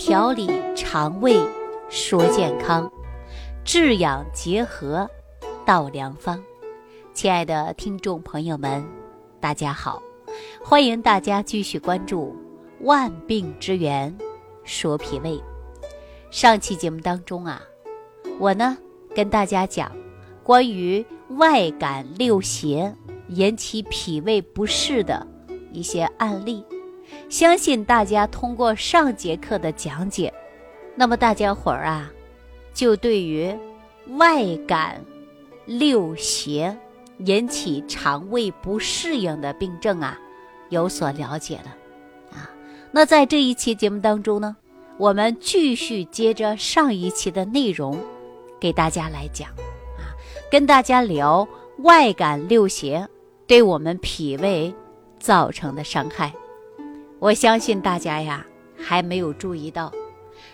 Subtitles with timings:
[0.00, 1.38] 调理肠胃，
[1.90, 2.90] 说健康，
[3.62, 5.06] 治养结合，
[5.66, 6.42] 道良方。
[7.12, 8.82] 亲爱的听众朋友们，
[9.40, 10.02] 大家好，
[10.64, 12.34] 欢迎大家继续关注
[12.86, 14.16] 《万病之源
[14.64, 15.32] 说脾胃》。
[16.30, 17.60] 上期节目当中啊，
[18.38, 18.78] 我呢
[19.14, 19.92] 跟大家讲
[20.42, 21.04] 关于
[21.36, 22.96] 外感六邪
[23.28, 25.26] 引起脾胃不适的
[25.74, 26.64] 一些案例。
[27.30, 30.34] 相信大家通过上节课的讲解，
[30.96, 32.10] 那么大家伙儿啊，
[32.74, 33.56] 就对于
[34.16, 35.00] 外感
[35.64, 36.76] 六邪
[37.18, 40.18] 引起肠胃不适应的病症啊
[40.70, 41.76] 有所了解了
[42.32, 42.50] 啊。
[42.90, 44.56] 那在这一期节目当中呢，
[44.98, 47.96] 我们继续接着上一期的内容，
[48.58, 50.10] 给大家来讲啊，
[50.50, 51.46] 跟大家聊
[51.78, 53.08] 外感六邪
[53.46, 54.74] 对我们脾胃
[55.20, 56.34] 造成的伤害。
[57.20, 58.46] 我相信大家呀
[58.78, 59.92] 还没有注意到，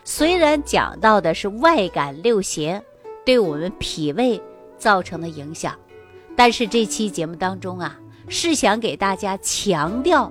[0.03, 2.83] 虽然讲到的是外感六邪
[3.25, 4.43] 对我们脾胃
[4.77, 5.79] 造成的影响，
[6.35, 7.97] 但是这期节目当中啊
[8.29, 10.31] 是想给大家强调，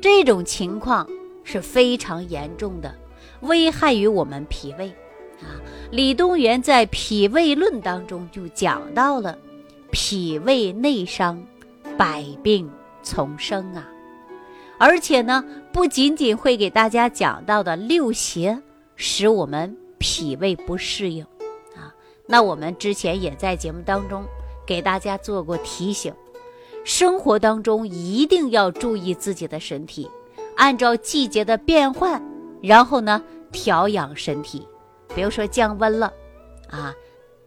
[0.00, 1.06] 这种情况
[1.44, 2.94] 是非常严重的，
[3.42, 4.88] 危害于我们脾胃
[5.42, 5.60] 啊。
[5.90, 9.38] 李东垣在《脾胃论》当中就讲到了，
[9.90, 11.44] 脾胃内伤，
[11.98, 12.70] 百病
[13.02, 13.86] 丛生啊。
[14.76, 18.62] 而且呢，不仅仅会给大家讲到的六邪
[18.94, 21.24] 使我们脾胃不适应，
[21.74, 21.92] 啊，
[22.28, 24.24] 那我们之前也在节目当中
[24.64, 26.14] 给大家做过提醒，
[26.84, 30.08] 生活当中一定要注意自己的身体，
[30.56, 32.22] 按照季节的变换，
[32.62, 34.68] 然后呢调养身体。
[35.12, 36.12] 比如说降温了，
[36.70, 36.94] 啊，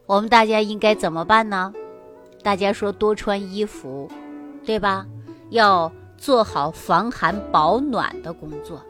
[0.06, 1.74] 我们大家应该怎么办呢？
[2.44, 4.12] 大家说多穿衣服，
[4.66, 5.06] 对吧？
[5.50, 5.90] 要。
[6.18, 8.82] 做好防寒保暖的工作，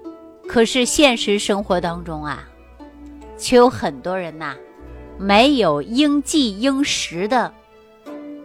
[0.47, 2.47] 可是现实生活当中啊，
[3.37, 4.55] 却有很多人呐，
[5.19, 7.53] 没有应季应时的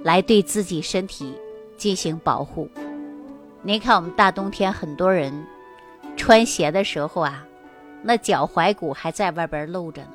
[0.03, 1.33] 来对自己身体
[1.77, 2.69] 进行保护。
[3.63, 5.33] 您看，我们大冬天很多人
[6.17, 7.47] 穿鞋的时候啊，
[8.03, 10.09] 那脚踝骨还在外边露着呢。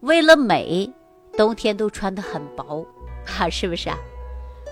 [0.00, 0.92] 为了美，
[1.36, 2.86] 冬天都穿得很薄，
[3.38, 3.96] 啊，是不是啊？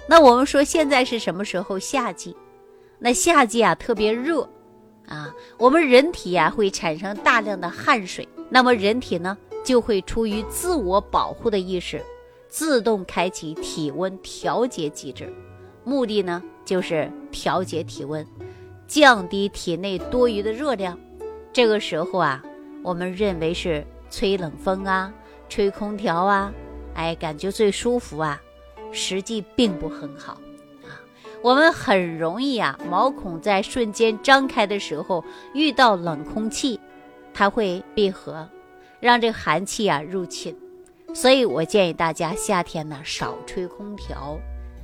[0.06, 1.78] 那我们说现在是什么时候？
[1.78, 2.36] 夏季。
[3.04, 4.48] 那夏季啊特别热，
[5.06, 12.02] 啊，我们人体呀会产生大量的汗水，那么人体呢就会出于自我保护的意识，
[12.48, 15.30] 自动开启体温调节机制，
[15.84, 18.26] 目的呢就是调节体温，
[18.86, 20.98] 降低体内多余的热量。
[21.52, 22.42] 这个时候啊，
[22.82, 25.12] 我们认为是吹冷风啊，
[25.50, 26.50] 吹空调啊，
[26.94, 28.40] 哎，感觉最舒服啊，
[28.92, 30.40] 实际并不很好。
[31.44, 35.22] 我们很容易啊，毛孔在瞬间张开的时候
[35.52, 36.80] 遇到冷空气，
[37.34, 38.48] 它会闭合，
[38.98, 40.56] 让这寒气啊入侵。
[41.12, 44.38] 所以我建议大家夏天呢少吹空调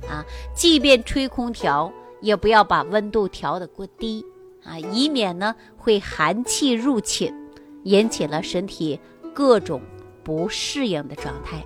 [0.07, 0.23] 啊，
[0.53, 4.23] 即便吹空调，也不要把温度调得过低
[4.63, 7.33] 啊，以免呢会寒气入侵，
[7.85, 8.99] 引起了身体
[9.33, 9.81] 各种
[10.23, 11.65] 不适应的状态。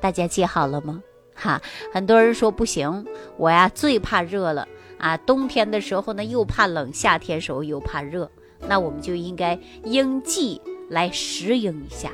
[0.00, 1.02] 大家记好了吗？
[1.40, 1.62] 哈，
[1.92, 3.06] 很多人说不行，
[3.36, 4.66] 我呀最怕热了
[4.98, 5.16] 啊！
[5.18, 8.28] 冬天的时候呢又怕冷，夏天时候又怕热，
[8.66, 10.60] 那我们就应该应季
[10.90, 12.08] 来适应一下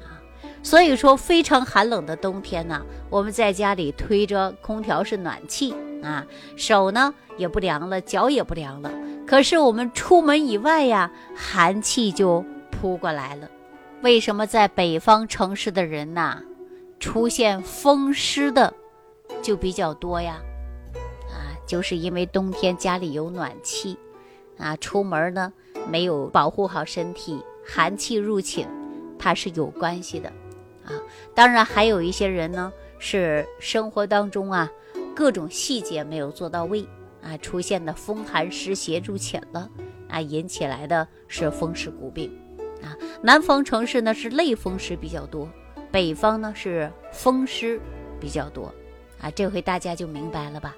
[0.00, 0.16] 啊。
[0.62, 6.26] 所以说，非常寒冷的冬天呢，我们在家里推着空调是暖气啊，
[6.56, 8.90] 手呢也不凉了，脚也不凉了。
[9.26, 13.48] 可是我们出门以外呀，寒气就扑过来了。
[14.00, 16.40] 为什么在北方城市的人呐？
[17.00, 18.72] 出现风湿的
[19.42, 20.38] 就比较多呀，
[21.30, 23.98] 啊，就是因为冬天家里有暖气，
[24.58, 25.50] 啊，出门呢
[25.88, 28.68] 没有保护好身体，寒气入侵，
[29.18, 30.28] 它是有关系的，
[30.84, 30.92] 啊，
[31.34, 34.70] 当然还有一些人呢是生活当中啊
[35.16, 36.86] 各种细节没有做到位，
[37.22, 39.70] 啊，出现的风寒湿邪入侵了，
[40.08, 42.30] 啊，引起来的是风湿骨病，
[42.82, 45.48] 啊，南方城市呢是类风湿比较多。
[45.90, 47.80] 北方呢是风湿
[48.20, 48.72] 比较多，
[49.20, 50.76] 啊，这回大家就明白了吧？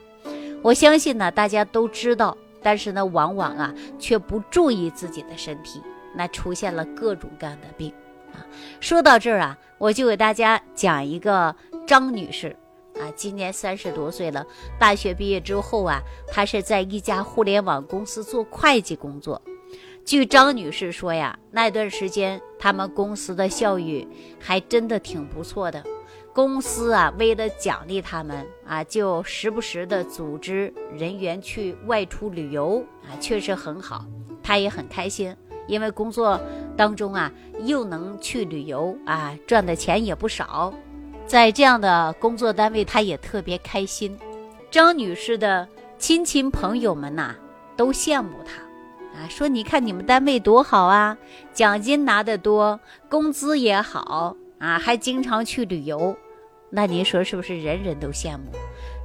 [0.62, 5.82] 我相信呢，大家都知道，但是呢，往往啊却不注意自己的身体，
[6.14, 7.93] 那出现了各种各样的病
[8.32, 8.47] 啊。
[8.81, 11.55] 说到这儿啊，我就给大家讲一个
[11.87, 12.56] 张女士
[12.94, 14.47] 啊，今年三十多岁了，
[14.79, 19.43] 大学毕业之后啊，她是在一家互联网公司做会计工作。
[20.05, 24.07] 据张女士说呀，那段时间他们公司的效益
[24.39, 25.83] 还真的挺不错的。
[26.35, 34.05] 公司啊，为了奖励他们啊，就时不时的组织人员去外出旅游啊，确实很好。
[34.43, 35.37] 她也很开心，
[35.69, 36.41] 因为工作
[36.77, 37.31] 当中啊，
[37.65, 40.73] 又能去旅游啊，赚的钱也不少，
[41.27, 44.19] 在这样的工作单位，她也特别开心。
[44.71, 45.69] 张女士的
[45.99, 47.35] 亲戚朋友们呐，
[47.77, 48.62] 都羡慕她，
[49.29, 51.17] 说你看你们单位多好啊，
[51.53, 52.79] 奖金拿得多，
[53.09, 56.17] 工资也好啊，还经常去旅游。
[56.71, 58.51] 那您说是不是人人都羡慕？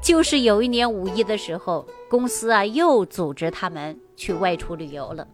[0.01, 5.27] 就是有一年五一的时候，公司啊又组织他们去外出旅游了。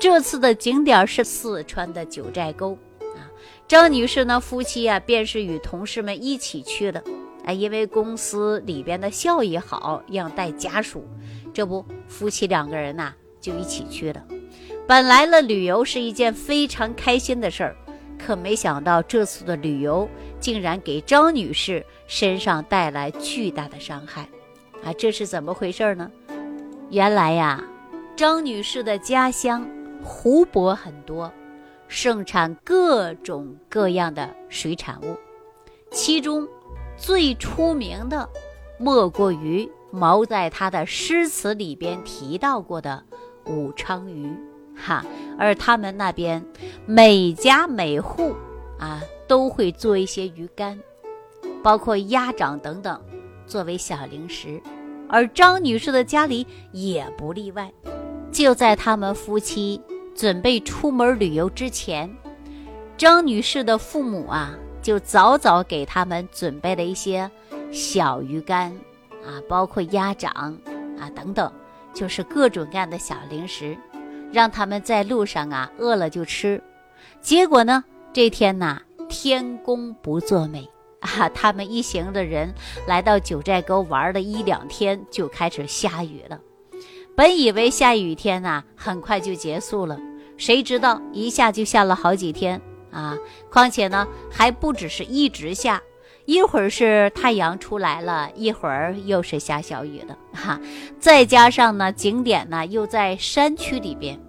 [0.00, 3.28] 这次的景点是四川的九寨沟啊。
[3.66, 7.02] 张女士呢，夫妻啊便是与同事们一起去的
[7.44, 11.04] 啊，因为公司里边的效益好，让带家属，
[11.52, 14.24] 这不夫妻两个人呐就一起去了。
[14.86, 17.76] 本来了旅游是一件非常开心的事儿，
[18.18, 20.08] 可没想到这次的旅游
[20.40, 24.28] 竟然给张女士身上带来巨大的伤害。
[24.84, 26.10] 啊，这是怎么回事呢？
[26.90, 27.62] 原来呀，
[28.16, 29.68] 张女士的家乡。
[30.00, 31.30] 湖泊很多，
[31.88, 35.16] 盛产各种各样的水产物，
[35.90, 36.46] 其中
[36.96, 38.26] 最出名的
[38.78, 43.04] 莫过于毛在他的诗词里边提到过的
[43.48, 44.30] 武昌鱼，
[44.76, 45.04] 哈。
[45.38, 46.44] 而他们那边
[46.86, 48.34] 每家每户
[48.78, 50.78] 啊都会做一些鱼干，
[51.62, 53.00] 包括鸭掌等等
[53.46, 54.60] 作为小零食，
[55.08, 57.72] 而张女士的家里也不例外。
[58.30, 59.80] 就在他们夫妻
[60.14, 62.12] 准备出门旅游之前，
[62.96, 67.30] 张女士的父母啊，就早早给他们准备了一些
[67.70, 68.72] 小鱼干
[69.24, 70.30] 啊，包括鸭掌
[70.98, 71.50] 啊等等，
[71.98, 73.76] 就是各种各样的小零食，
[74.32, 76.62] 让他们在路上啊饿了就吃。
[77.20, 82.54] 结果呢，这天呐，天公不作美啊，他们一行的人
[82.86, 86.38] 来到九寨沟玩了一两天，就开始下雨了。
[87.16, 89.98] 本以为下雨天呐，很快就结束了，
[90.36, 92.60] 谁知道一下就下了好几天
[92.92, 93.18] 啊！
[93.50, 95.82] 况且呢，还不只是一直下，
[96.28, 100.60] 一会儿是太阳出来了，一会儿又是下小雨了，哈！
[101.00, 104.20] 再加上呢，景点呢又在山区里边，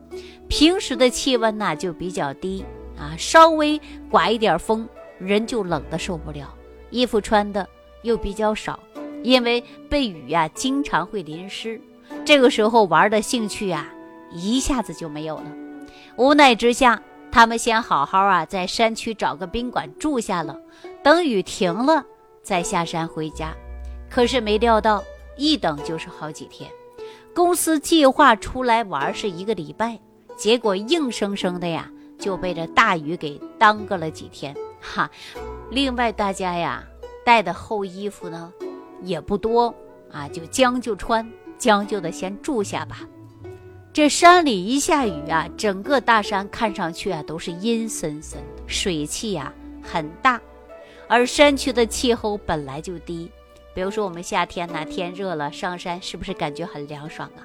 [0.47, 2.63] 平时的气温呢就比较低
[2.97, 3.77] 啊，稍微
[4.09, 4.87] 刮一点风，
[5.19, 6.55] 人就冷的受不了，
[6.89, 7.67] 衣服穿的
[8.03, 8.79] 又比较少，
[9.21, 11.81] 因为被雨呀经常会淋湿。
[12.23, 13.85] 这个时候玩的兴趣啊，
[14.31, 15.51] 一下子就没有了。
[16.15, 20.57] 无奈之下，他们先好好啊在山区找个宾馆住下了，
[21.03, 22.05] 等雨停了
[22.43, 23.53] 再下山回家。
[24.09, 25.03] 可是没料到，
[25.37, 26.69] 一等就是好几天。
[27.33, 29.99] 公司计划出来玩是一个礼拜，
[30.35, 34.55] 结果硬生生的呀就被这大雨给耽搁了几天。
[34.81, 35.09] 哈，
[35.69, 36.83] 另外大家呀
[37.25, 38.51] 带的厚衣服呢
[39.01, 39.73] 也不多
[40.11, 41.27] 啊，就将就穿。
[41.59, 43.01] 将就的先住下吧。
[43.91, 49.51] 这山里一下雨啊，整个大山看上去啊都是阴森森的，水汽呀
[49.83, 50.39] 很大。
[51.09, 53.31] 而山区的气候本来就低，
[53.73, 57.41] 比如说我们夏天呢天热了上山是不是感觉很凉爽啊？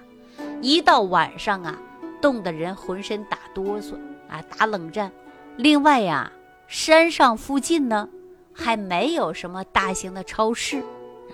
[0.61, 1.81] 一到晚上啊，
[2.21, 3.95] 冻得人浑身打哆嗦
[4.29, 5.11] 啊，打冷战。
[5.57, 6.31] 另外呀，
[6.69, 8.07] 山上附近呢
[8.53, 10.81] 还没有什么大型的超市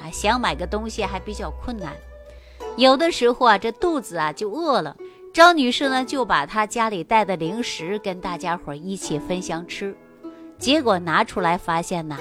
[0.00, 1.92] 啊，想买个东西还比较困难。
[2.76, 4.96] 有的时候啊，这肚子啊就饿了，
[5.34, 9.96] 张女士呢就把她家里带的零食跟大家伙一起分享吃，
[10.60, 12.18] 结果拿出来发现呐，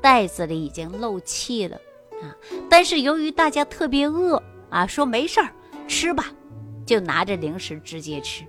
[0.00, 1.76] 袋子里已经漏气了
[2.22, 2.34] 啊！
[2.68, 5.50] 但是由于大家特别饿啊，说没事儿
[5.86, 6.32] 吃吧，
[6.86, 8.42] 就拿着零食直接吃。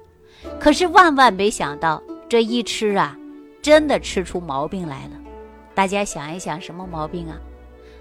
[0.57, 3.17] 可是万万没想到，这一吃啊，
[3.61, 5.11] 真的吃出毛病来了。
[5.75, 7.37] 大家想一想，什么毛病啊？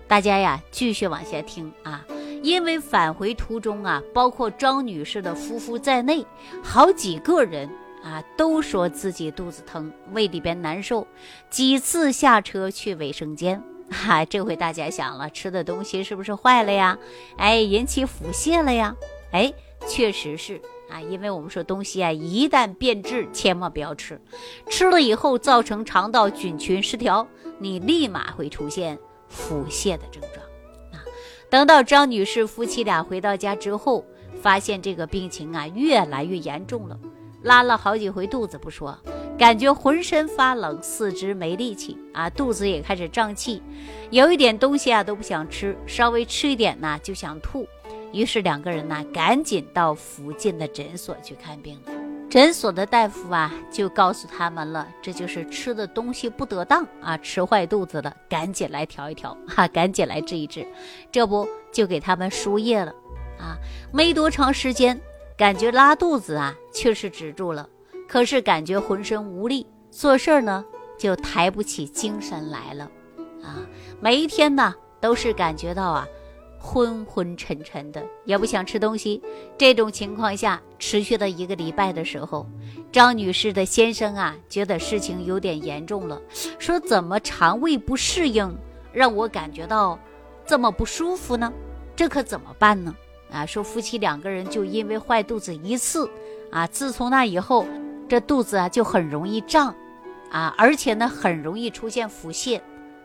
[0.06, 2.06] 大家呀，继续往下听啊。
[2.40, 6.24] 因为返回途中啊，包括张女士的夫妇在内，
[6.62, 7.68] 好几个人
[8.08, 11.06] 啊都说自己肚子疼，胃里边难受，
[11.50, 13.62] 几次下车去卫生间。
[13.90, 16.98] 哈，这回大家想了，吃的东西是不是坏了呀？
[17.36, 18.94] 哎，引起腹泻了呀？
[19.32, 19.52] 哎，
[19.86, 20.60] 确实是
[20.90, 24.20] 啊，因为我们说东西啊，一旦变质，千万不要吃，
[24.68, 27.26] 吃了以后造成肠道菌群失调，
[27.58, 30.44] 你立马会出现腹泻的症状。
[30.92, 31.04] 啊
[31.50, 34.04] 等到张女士夫妻俩回到家之后，
[34.42, 36.98] 发现这个病情啊越来越严重了，
[37.42, 38.98] 拉了好几回肚子不说，
[39.38, 43.62] 感觉浑身发冷，四肢没力气啊，肚子也开始胀气，
[44.10, 47.66] 有一点东西啊都不想吃，稍微吃一点呢就想吐，
[48.12, 51.92] 于是两个人呢赶紧到附近的诊所去看病了。
[52.28, 60.66] 诊所的大夫啊，就告诉他们了，这就是吃的东西不得当啊，吃坏肚子了，赶紧来调一调， 哈，赶紧来治一治。
[61.10, 62.92] 这不就给他们输液了
[63.38, 63.56] 啊？
[63.90, 65.00] 没多长时间，
[65.38, 67.68] 感觉拉肚子啊确实止住了，
[68.08, 70.64] 可是感觉浑身无力，做事儿呢
[70.98, 72.90] 就抬不起精神来了，
[73.40, 73.62] 啊，
[74.00, 76.04] 每一天呢都是感觉到啊
[76.58, 79.22] 昏昏沉沉的，也不想吃东西。
[79.56, 82.44] 这种情况下持续了一个礼拜的时候，
[82.90, 86.20] 张女士的先生啊觉得事情有点严重了，
[86.58, 88.52] 说怎么肠胃不适应，
[88.92, 89.96] 让我感觉到
[90.44, 91.52] 这么不舒服呢？
[91.94, 92.92] 这可怎么办呢？
[93.30, 96.10] 啊，说夫妻两个人就因为坏肚子一次，
[96.50, 97.66] 啊，自从那以后。
[98.10, 99.74] 这肚子啊就很容易胀，
[100.30, 102.58] 啊，而且呢很容易出现腹泻，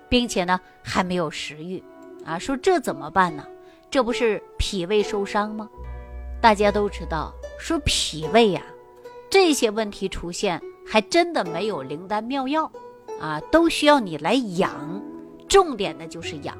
[0.07, 1.83] 并且呢还没有食欲，
[2.23, 3.45] 啊，说这怎么办呢？
[3.91, 5.69] 这不是脾胃受伤吗？
[6.39, 8.61] 大家都知道，说脾胃呀
[9.29, 12.71] 这些问题出现，还真的没有灵丹妙药，
[13.19, 15.01] 啊，都需要你来养，
[15.49, 16.57] 重点的就是养。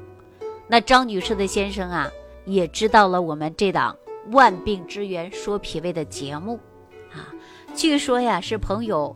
[0.68, 2.10] 那张女士的先生啊
[2.44, 3.96] 也知道了我们这档
[4.32, 6.58] 万病之源说脾胃的节目。
[7.12, 7.32] 啊
[7.74, 9.14] 据说呀，是朋友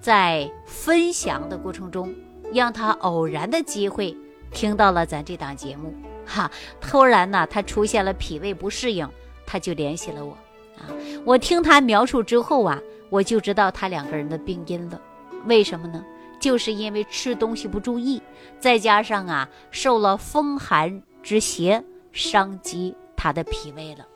[0.00, 2.14] 在分享的过程中，
[2.52, 4.16] 让他偶然的机会
[4.50, 5.92] 听到了咱这档节目，
[6.24, 9.06] 哈，突然呢，他出现了脾胃不适应，
[9.44, 10.32] 他就联系了我，
[10.78, 10.88] 啊，
[11.24, 12.80] 我听他描述之后啊，
[13.10, 14.98] 我就知道他两个人的病因了，
[15.44, 16.02] 为什么呢？
[16.40, 18.22] 就是因为吃东西不注意，
[18.58, 24.06] 再加上啊，受了风寒之邪，伤及他的脾胃了。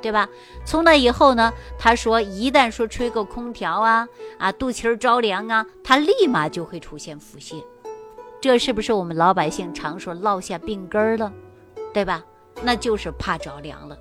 [0.00, 0.28] 对吧？
[0.64, 7.60] 从那以后呢，他说一旦说吹个空调啊啊，肚脐儿着凉啊，他立马就会出现腹泻。
[8.40, 11.32] 这是不是我们老百姓常说落下病根儿了？
[11.92, 12.24] 对吧？
[12.62, 13.98] 那就是怕着凉了。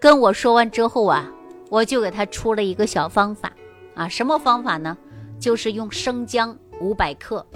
[0.00, 1.30] 跟我说完之后啊，
[1.68, 3.52] 我就给他出了一个小方法
[3.94, 4.96] 啊，什么方法呢？
[5.38, 7.46] 就是用生姜五百克，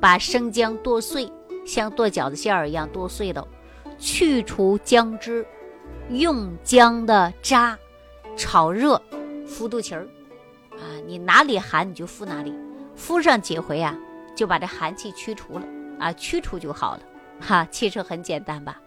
[0.00, 1.30] 把生姜剁碎，
[1.66, 3.46] 像剁饺子馅儿一样剁碎了，
[4.00, 5.46] 去除姜汁。
[6.08, 7.78] 用姜的渣
[8.36, 9.00] 炒热，
[9.46, 10.08] 敷肚脐儿，
[10.72, 12.52] 啊，你哪里寒你就敷哪里，
[12.96, 13.96] 敷上几回啊，
[14.34, 15.64] 就把这寒气驱除了
[16.00, 17.00] 啊，驱除就好了，
[17.40, 18.80] 哈，其实很简单吧？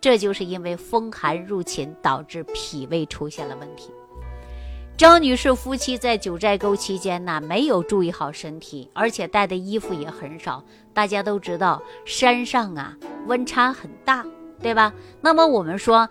[0.00, 3.90] 这就是因为风寒入侵导致脾胃出现了问题。
[4.96, 10.64] 张女士夫妻在九寨沟期间呢，没有注意好身体，而且带的衣服也很少。
[10.94, 12.96] 大家都知道，山上啊
[13.26, 14.24] 温差很大，
[14.60, 14.92] 对吧？
[15.20, 16.08] 那么我们说。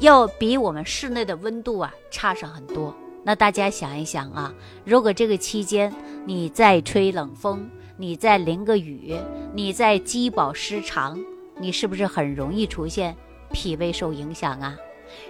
[0.00, 2.94] 要比我们室内的温度啊差上很多。
[3.24, 4.52] 那大家想一想啊，
[4.84, 5.90] 如果这个期间
[6.26, 7.66] 你再吹冷风，
[7.96, 9.16] 你再淋个雨，
[9.54, 11.18] 你再饥饱失常，
[11.56, 13.16] 你是不是很容易出现
[13.50, 14.76] 脾胃受影响啊？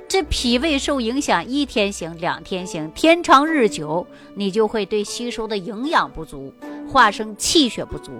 [0.09, 6.53] 这脾胃受影响一天行两天行，天长日久，你就会对吸收的营养不足，
[6.89, 8.11] 化生气血不足，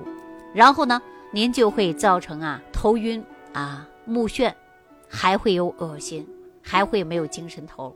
[0.55, 1.02] 然后呢，
[1.33, 3.21] 您就会造成啊头晕
[3.56, 4.52] 啊目眩，
[5.08, 6.28] 还会有恶心。
[6.68, 7.94] 还会没有精神头，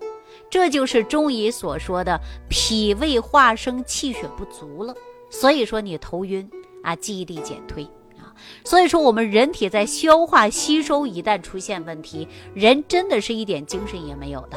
[0.48, 4.94] 这就是中医所说的脾胃化生气血不足了。
[5.28, 6.48] 所以说你头晕
[6.84, 7.82] 啊，记忆力减退
[8.16, 8.30] 啊。
[8.64, 14.56] 所以说我们人体在消化吸收一旦出现问题，人真的是一点精神也没有的，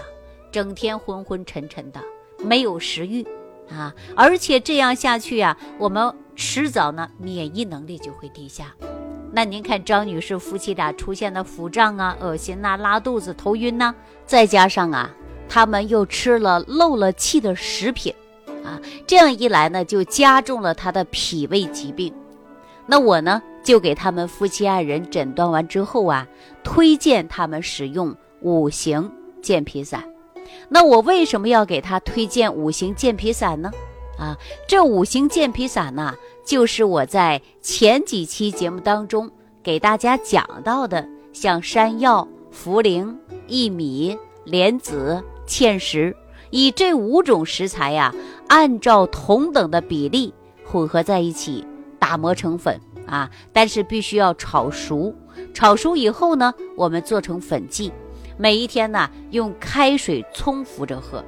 [0.51, 1.99] 整天昏昏沉沉的，
[2.37, 3.25] 没有食欲
[3.67, 3.91] 啊。
[4.15, 8.75] 而且这样下去呀，我们迟早呢免疫能力就会低下。
[9.35, 13.95] 那您看张女士夫妻俩出现的腹胀啊、恶心呐、拉肚子、头晕呐，
[14.27, 15.09] 再加上啊，
[15.49, 18.13] 他们又吃了漏了气的食品，
[18.63, 22.13] 啊，这样一来呢，就加重了他的脾胃疾病。
[22.85, 26.27] 那我呢，就给他们夫妻二人诊断完之后啊，
[26.63, 29.11] 推荐他们使用五行
[29.41, 30.03] 健脾散。
[30.69, 33.71] 那我为什么要给他推荐五行健脾散呢？
[34.19, 34.37] 啊，
[34.67, 36.13] 这五行健脾散呢？
[36.45, 39.31] 就是我在前几期节目当中
[39.63, 43.15] 给大家讲到的，像山药、茯苓、
[43.47, 46.15] 薏米、莲子、芡实，
[46.49, 48.13] 以这五种食材呀，
[48.49, 50.33] 按照同等的比例
[50.65, 51.65] 混合在一起，
[51.97, 53.31] 打磨成粉啊。
[53.53, 55.15] 但是必须要炒熟，
[55.53, 57.91] 炒熟以后呢，我们做成粉剂，
[58.37, 61.23] 每一天呢用开水冲服着喝。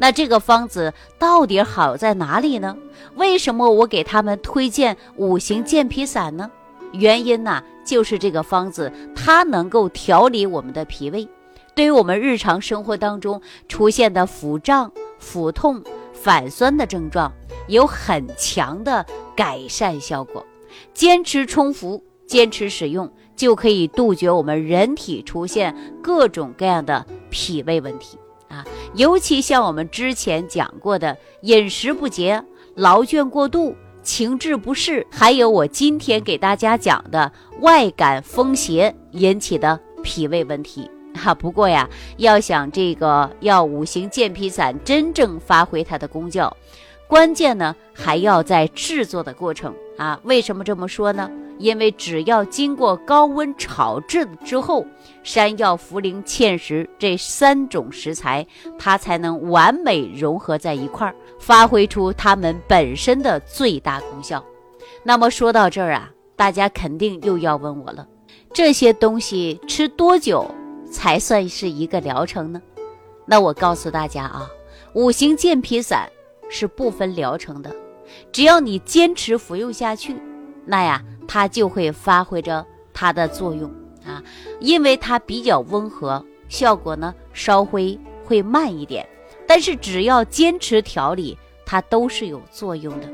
[0.00, 2.74] 那这个方子到底好在哪里呢？
[3.16, 6.50] 为什么我给他们推荐五行健脾散呢？
[6.92, 11.28] 原因呢，就是这个方子它能够调理我们的脾胃，
[11.74, 15.82] 对于我们日常生活当中出现的腹胀、腹痛、
[16.14, 17.30] 反酸的症状
[17.68, 19.04] 有很强的
[19.36, 20.44] 改善效果。
[20.94, 28.16] 坚持冲服，坚持使用，就可以杜绝我们人体出现各种各样的脾胃问题。
[28.50, 28.64] 啊，
[28.94, 37.30] 尤其像我们之前讲过的饮食不节、劳倦过度、情志不适，还有我今天给大家讲的
[37.60, 40.90] 外感风邪引起的脾胃问题。
[41.14, 46.56] 哈，不过呀，要想这个要五行健脾散真正发挥它的功效，
[47.10, 50.20] 关键呢还要在制作的过程啊。
[50.22, 51.28] 为什么这么说呢？
[51.58, 54.86] 因为只要经过高温炒制之后，
[55.24, 58.46] 山药、茯苓、芡实这三种食材，
[58.78, 64.42] 它才能完美融合在一块儿，发挥出它们本身的最大功效。
[65.02, 68.06] 那么说到这儿啊，大家肯定又要问我了：
[68.54, 70.48] 这些东西吃多久
[70.90, 72.62] 才算是一个疗程呢？
[73.26, 74.48] 那我告诉大家啊，
[74.94, 76.08] 五行健脾散
[76.50, 77.74] 是不分疗程的，
[78.30, 80.14] 只要你坚持服用下去，
[80.66, 81.02] 那呀。
[81.32, 83.70] 它就会发挥着它的作用
[84.04, 84.20] 啊，
[84.58, 89.08] 因为它比较温和，效果呢稍微会慢一点，
[89.46, 93.08] 但是只要坚持调理，它都是有作用的。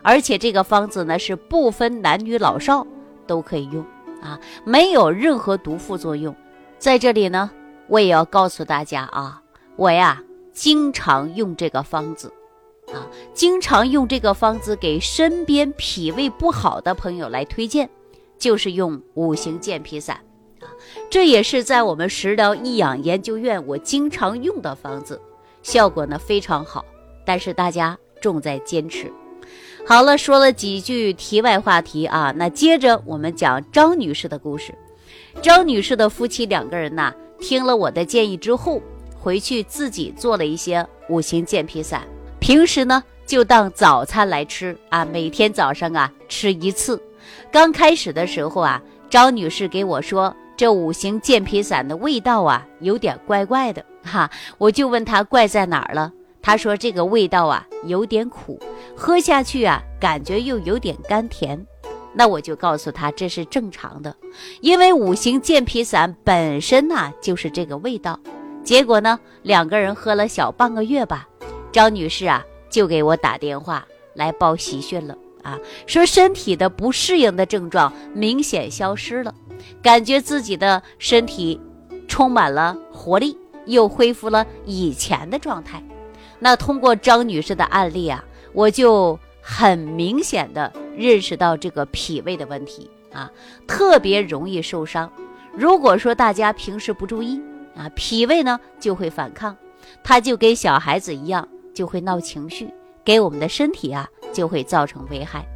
[0.00, 2.86] 而且这个方子呢是不分男女老少
[3.26, 3.84] 都可以用
[4.22, 6.34] 啊，没有任何毒副作用。
[6.78, 7.50] 在这里呢，
[7.86, 9.42] 我也要告诉大家啊，
[9.76, 10.22] 我呀
[10.54, 12.32] 经常用这个方子。
[12.92, 17.88] 啊，经常用这个方子给身边脾胃不好的朋友来推荐，
[18.38, 20.16] 就是用五行健脾散
[20.60, 20.68] 啊。
[21.10, 25.20] 这也是在我们食疗益养研究院我经常用的方子，
[25.62, 26.84] 效果呢非常好。
[27.26, 29.12] 但是大家重在坚持。
[29.86, 34.74] 好了，说了几句题外话题啊，那接着我们讲张女士的故事。
[35.42, 38.80] 张女士的夫妻两个人呐，听了我的建议之后，
[39.18, 42.06] 回去自己做了一些五行健脾散。
[42.48, 46.98] 平时呢，就当早餐来吃啊，每天早上啊吃一次。
[47.52, 54.30] 刚开始的时候啊，张女士给我说，这五行健脾散的味道啊有点怪怪的 哈。
[54.56, 58.58] 我就问她怪在哪儿了，她说这个味道啊有点苦，
[58.96, 61.62] 喝下去啊感觉又有点甘甜。
[62.14, 64.16] 那我就告诉她这是正常的，
[64.62, 68.18] 因为五行健脾散本身呐就是这个味道。
[68.64, 71.28] 结果呢，两个人喝了小半个月吧。
[71.72, 79.34] 张女士啊，就给我打电话来报喜讯了啊，说身体的不适应的症状明显消失了，
[79.82, 81.60] 感觉自己的身体
[82.06, 85.82] 充满了活力，又恢复了以前的状态。
[86.38, 93.30] 那通过张女士的案例啊，我就很明显的认识到这个脾胃的问题啊，
[93.66, 95.10] 特别容易受伤。
[95.54, 97.40] 如果说大家平时不注意
[97.76, 99.56] 啊，脾胃呢就会反抗，
[100.04, 101.48] 它就跟小孩子一样。
[101.78, 102.68] 就会闹情绪，
[103.04, 105.46] 给我们的身体啊就会造成危害。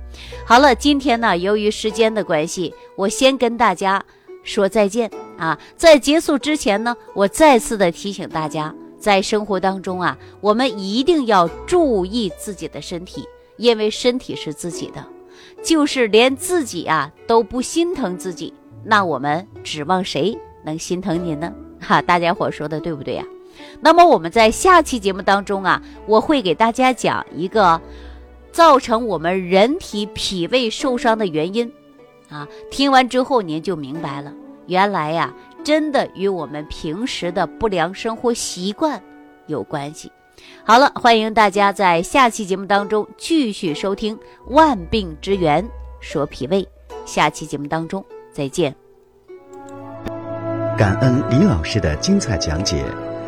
[0.46, 4.00] 好了，今天呢，由于时间的关系，我先跟大家
[4.44, 5.58] 说再见啊。
[5.76, 15.04] 在结束之前呢，我再次的提醒大家，在生活当中啊，我们一定要注意自己的身体，因为身体是自己的，
[15.64, 18.54] 就是连自己啊都不心疼自己，
[18.84, 21.52] 那我们指望谁能心疼您呢？
[21.80, 23.24] 哈，大家伙说的对不对呀？
[23.80, 27.80] 那么我们在下期节目当中啊，我会给大家讲一个
[28.52, 31.72] 造成我们人体脾胃受伤的原因
[32.28, 32.46] 啊。
[32.70, 34.32] 听完之后您就明白了，
[34.66, 39.02] 原来呀，真的与我们平时的不良生活习惯
[39.46, 40.10] 有关系。
[40.64, 45.64] 好了，欢迎大家在下期节目当中继续收听《万病之源
[46.00, 46.62] 说脾胃》，
[47.04, 48.74] 下期节目当中再见。
[50.76, 53.11] 感恩李老师的精彩讲解。